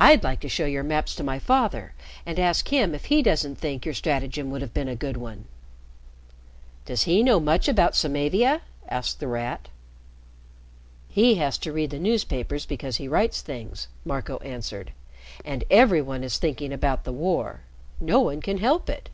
[0.00, 1.92] "I'd like to show your maps to my father
[2.24, 5.44] and ask him if he doesn't think your stratagem would have been a good one."
[6.86, 9.68] "Does he know much about Samavia?" asked The Rat.
[11.06, 14.94] "He has to read the newspapers because he writes things," Marco answered.
[15.44, 17.60] "And every one is thinking about the war.
[18.00, 19.10] No one can help it."